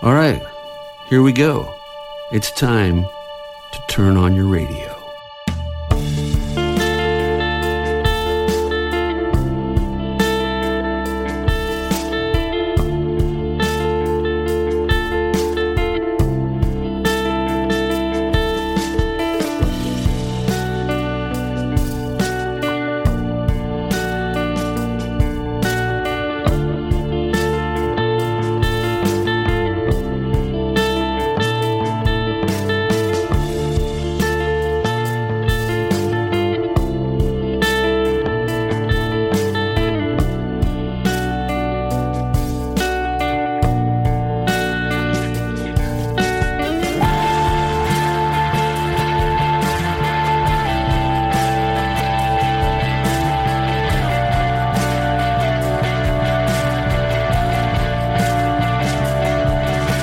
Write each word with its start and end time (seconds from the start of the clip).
All 0.00 0.14
right, 0.14 0.40
here 1.08 1.22
we 1.22 1.32
go. 1.32 1.74
It's 2.30 2.52
time 2.52 3.02
to 3.02 3.82
turn 3.88 4.16
on 4.16 4.36
your 4.36 4.46
radio. 4.46 4.87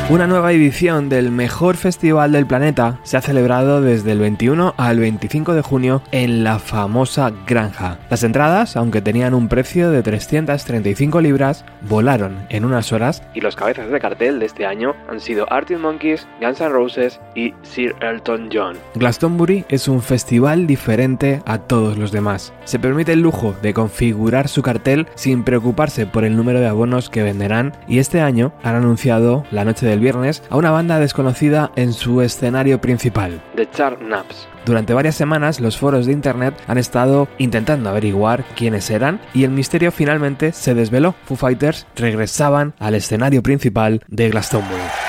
Una 0.07 0.27
nueva 0.27 0.51
edición 0.51 1.09
del 1.09 1.31
mejor 1.31 1.77
festival 1.77 2.31
del 2.31 2.45
planeta 2.45 2.99
se 3.01 3.17
ha 3.17 3.21
celebrado 3.21 3.81
desde 3.81 4.11
el 4.11 4.19
21 4.19 4.75
al 4.77 4.99
25 4.99 5.55
de 5.55 5.63
junio 5.63 6.03
en 6.11 6.43
la 6.43 6.59
famosa 6.59 7.31
granja. 7.47 7.97
Las 8.11 8.23
entradas, 8.23 8.77
aunque 8.77 9.01
tenían 9.01 9.33
un 9.33 9.49
precio 9.49 9.89
de 9.89 10.03
335 10.03 11.21
libras, 11.21 11.65
volaron 11.89 12.37
en 12.49 12.65
unas 12.65 12.93
horas 12.93 13.23
y 13.33 13.41
los 13.41 13.55
cabezas 13.55 13.89
de 13.89 13.99
cartel 13.99 14.37
de 14.37 14.45
este 14.45 14.67
año 14.67 14.93
han 15.09 15.19
sido 15.19 15.51
Arctic 15.51 15.79
Monkeys, 15.79 16.27
Guns 16.39 16.61
N' 16.61 16.69
Roses 16.69 17.19
y 17.33 17.55
Sir 17.63 17.95
Elton 18.01 18.49
John. 18.53 18.77
Glastonbury 18.93 19.65
es 19.69 19.87
un 19.87 20.03
festival 20.03 20.67
diferente 20.67 21.41
a 21.47 21.57
todos 21.57 21.97
los 21.97 22.11
demás. 22.11 22.53
Se 22.65 22.77
permite 22.77 23.13
el 23.13 23.21
lujo 23.21 23.55
de 23.63 23.73
configurar 23.73 24.49
su 24.49 24.61
cartel 24.61 25.07
sin 25.15 25.43
preocuparse 25.43 26.05
por 26.05 26.25
el 26.25 26.37
número 26.37 26.59
de 26.59 26.67
abonos 26.67 27.09
que 27.09 27.23
venderán 27.23 27.73
y 27.87 27.97
este 27.97 28.21
año 28.21 28.53
han 28.61 28.75
anunciado 28.75 29.43
la 29.49 29.65
noche 29.65 29.87
de 29.87 29.94
el 29.95 30.01
viernes 30.01 30.43
a 30.49 30.57
una 30.57 30.71
banda 30.71 30.99
desconocida 30.99 31.71
en 31.75 31.93
su 31.93 32.21
escenario 32.21 32.79
principal, 32.79 33.41
The 33.55 33.69
Char 33.71 34.01
Naps. 34.01 34.47
Durante 34.65 34.93
varias 34.93 35.15
semanas 35.15 35.59
los 35.59 35.77
foros 35.77 36.05
de 36.05 36.11
internet 36.11 36.55
han 36.67 36.77
estado 36.77 37.27
intentando 37.37 37.89
averiguar 37.89 38.43
quiénes 38.55 38.89
eran 38.89 39.19
y 39.33 39.43
el 39.43 39.51
misterio 39.51 39.91
finalmente 39.91 40.51
se 40.51 40.73
desveló. 40.73 41.15
Foo 41.25 41.37
Fighters 41.37 41.85
regresaban 41.95 42.73
al 42.79 42.95
escenario 42.95 43.43
principal 43.43 44.01
de 44.07 44.29
Glastonbury. 44.29 45.04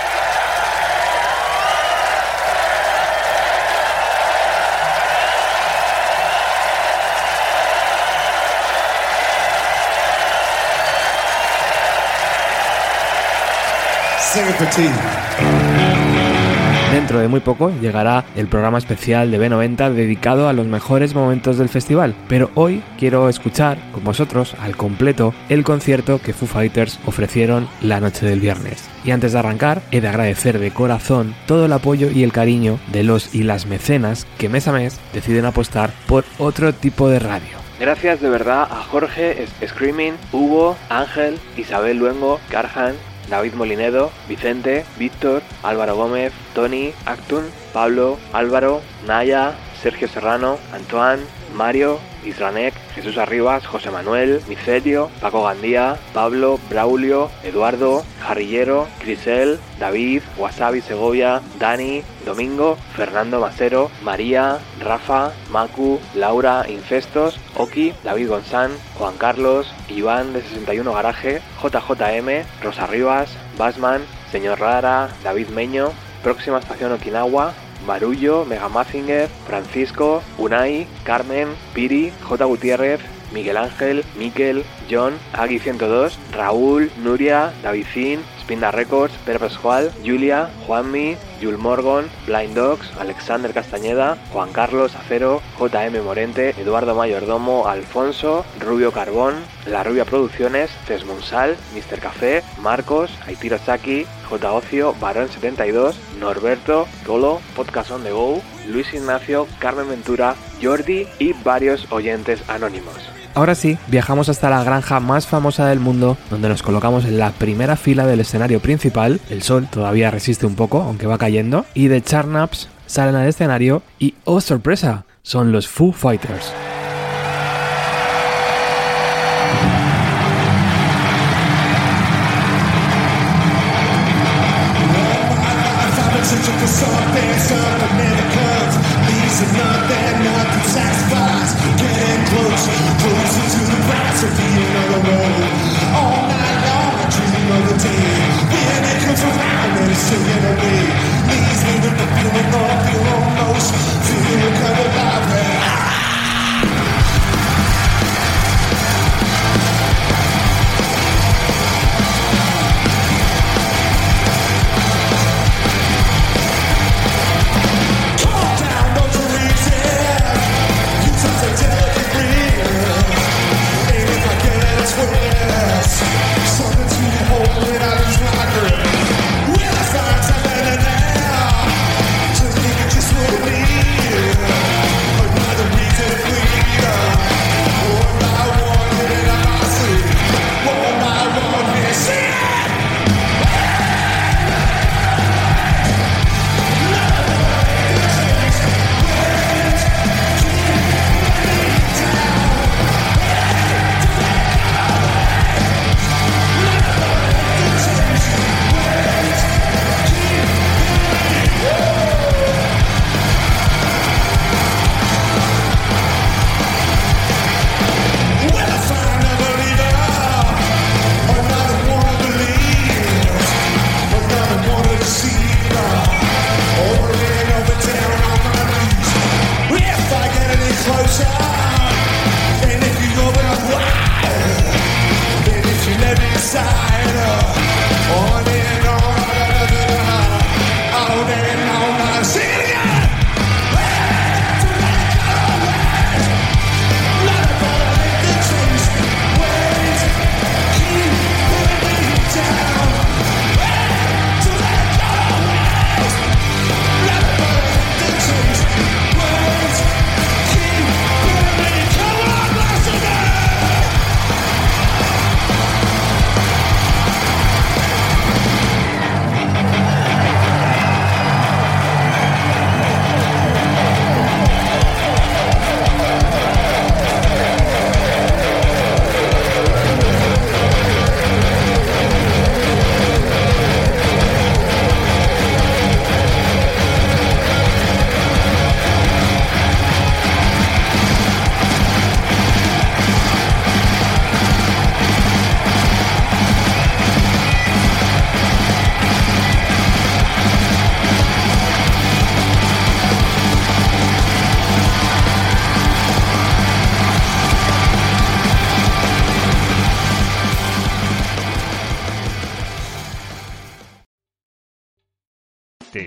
Dentro 16.93 17.21
de 17.21 17.29
muy 17.29 17.41
poco 17.41 17.71
llegará 17.81 18.27
el 18.37 18.49
programa 18.49 18.77
especial 18.77 19.31
de 19.31 19.41
B90 19.41 19.95
dedicado 19.95 20.51
a 20.51 20.53
los 20.53 20.67
mejores 20.67 21.15
momentos 21.15 21.57
del 21.57 21.71
festival, 21.71 22.15
pero 22.29 22.51
hoy 22.55 22.83
quiero 22.99 23.31
escuchar 23.31 23.79
con 23.93 24.05
vosotros 24.05 24.55
al 24.61 24.77
completo 24.77 25.33
el 25.49 25.65
concierto 25.65 26.21
que 26.21 26.35
Foo 26.35 26.47
Fighters 26.47 26.99
ofrecieron 27.07 27.67
la 27.81 27.99
noche 27.99 28.27
del 28.27 28.41
viernes. 28.41 28.91
Y 29.07 29.11
antes 29.13 29.33
de 29.33 29.39
arrancar, 29.39 29.81
he 29.91 30.03
de 30.03 30.09
agradecer 30.09 30.59
de 30.59 30.71
corazón 30.71 31.35
todo 31.47 31.65
el 31.65 31.73
apoyo 31.73 32.11
y 32.11 32.23
el 32.23 32.33
cariño 32.33 32.79
de 32.93 33.05
los 33.05 33.35
y 33.35 33.43
las 33.43 33.65
mecenas 33.65 34.27
que 34.37 34.51
mes 34.51 34.69
a 34.69 34.73
mes 34.73 35.01
deciden 35.15 35.47
apostar 35.47 35.93
por 36.07 36.27
otro 36.37 36.75
tipo 36.75 37.09
de 37.09 37.21
radio. 37.21 37.57
Gracias 37.81 38.21
de 38.21 38.29
verdad 38.29 38.69
a 38.71 38.83
Jorge, 38.83 39.47
Screaming, 39.67 40.15
Hugo, 40.31 40.77
Ángel, 40.91 41.39
Isabel 41.57 41.99
Luengo, 41.99 42.39
Carhan, 42.51 42.97
David 43.29 43.55
Molinedo, 43.55 44.11
Vicente, 44.29 44.85
Víctor, 44.99 45.43
Álvaro 45.63 45.97
Gómez, 45.97 46.33
Tony, 46.55 46.93
Actun, 47.05 47.45
Pablo, 47.73 48.19
Álvaro, 48.33 48.81
Naya, 49.07 49.55
Sergio 49.83 50.09
Serrano, 50.09 50.59
Antoine, 50.73 51.23
Mario, 51.55 51.99
Isranek, 52.25 52.75
Jesús 52.95 53.19
Arribas, 53.19 53.67
José 53.67 53.91
Manuel, 53.91 54.41
Micelio, 54.49 55.11
Paco 55.21 55.45
Gandía, 55.45 55.97
Pablo, 56.13 56.59
Braulio, 56.69 57.31
Eduardo, 57.45 58.05
Jarrillero, 58.27 58.89
Crisel, 58.99 59.59
David, 59.79 60.23
Wasabi 60.37 60.81
Segovia, 60.81 61.41
Dani, 61.61 62.03
Domingo, 62.25 62.77
Fernando 62.97 63.41
Macero, 63.41 63.91
María, 64.03 64.59
Rafa, 64.81 65.33
Macu, 65.51 66.01
Laura, 66.15 66.65
Infestos, 66.69 67.39
Oki, 67.57 67.93
David 68.03 68.29
Gonzán, 68.29 68.73
Juan 68.99 69.17
Carlos, 69.17 69.73
Iván 69.89 70.33
de 70.33 70.43
61 70.43 70.93
Garaje, 70.93 71.41
JJM, 71.63 72.45
Rosa 72.63 72.87
Rivas, 72.87 73.31
Basman, 73.57 74.03
Señor 74.33 74.59
Rara, 74.59 75.09
David 75.23 75.49
Meño, 75.49 75.93
Próxima 76.23 76.59
Estación 76.59 76.93
Okinawa, 76.93 77.55
Marullo, 77.87 78.45
Mega 78.45 78.69
Mazinger, 78.69 79.29
Francisco, 79.47 80.23
Unai, 80.39 80.89
Carmen, 81.05 81.49
Piri, 81.75 82.13
J. 82.29 82.45
Gutiérrez, 82.45 83.01
Miguel 83.33 83.57
Ángel, 83.57 84.05
Miquel, 84.17 84.65
John, 84.91 85.15
Agui 85.33 85.59
102, 85.59 86.19
Raúl, 86.33 86.91
Nuria, 87.03 87.53
Davidín, 87.63 88.21
Spinda 88.47 88.71
Records, 88.71 89.13
Pedro 89.25 89.41
Pascual, 89.41 89.91
Julia, 90.05 90.49
Juanmi, 90.67 91.17
Jul 91.43 91.59
Morgan, 91.59 92.09
Blind 92.27 92.55
Dogs, 92.55 92.89
Alexander 92.97 93.53
Castañeda, 93.53 94.17
Juan 94.33 94.53
Carlos 94.53 94.95
Acero, 94.95 95.43
JM 95.59 96.03
Morente, 96.05 96.51
Eduardo 96.51 96.95
Mayordomo, 96.95 97.67
Alfonso, 97.67 98.45
Rubio 98.61 98.93
Carbón, 98.93 99.35
La 99.67 99.83
Rubia 99.83 100.05
Producciones, 100.05 100.71
Tesmonsal, 100.87 101.57
Mr. 101.75 101.99
Café, 101.99 102.45
Marcos, 102.63 103.11
Aitiro 103.27 103.59
Saki, 103.59 104.07
J. 104.31 104.53
Ocio, 104.53 104.95
Barón 105.01 105.29
72, 105.29 105.99
Norberto, 106.21 106.87
Tolo, 107.05 107.41
Podcast 107.57 107.91
on 107.91 108.05
the 108.05 108.13
Go, 108.13 108.41
Luis 108.69 108.95
Ignacio, 108.95 109.49
Carmen 109.59 109.89
Ventura, 109.89 110.37
Jordi 110.63 111.09
y 111.19 111.33
varios 111.33 111.91
oyentes 111.91 112.49
anónimos. 112.49 113.16
Ahora 113.37 113.55
sí, 113.55 113.77
viajamos 113.89 114.31
hasta 114.31 114.49
la 114.49 114.65
granja 114.65 114.99
más 114.99 115.27
famosa 115.27 115.67
del 115.67 115.79
mundo, 115.79 116.17
donde 116.31 116.49
nos 116.49 116.63
colocamos 116.63 117.05
en 117.05 117.19
la 117.19 117.33
primera 117.33 117.77
fila 117.77 118.07
del 118.07 118.21
escenario 118.21 118.61
principal. 118.61 119.21
El 119.29 119.43
sol 119.43 119.69
todavía 119.71 120.11
resiste 120.11 120.47
un 120.47 120.55
poco, 120.55 120.81
aunque 120.81 121.07
va 121.07 121.19
cayendo. 121.19 121.67
Y 121.75 121.89
de 121.89 122.01
Charnaps 122.01 122.71
salen 122.87 123.15
al 123.15 123.29
escenario 123.29 123.83
y, 123.99 124.15
¡oh 124.25 124.41
sorpresa! 124.41 125.05
Son 125.23 125.53
los 125.53 125.69
Foo 125.69 125.93
Fighters. 125.93 126.51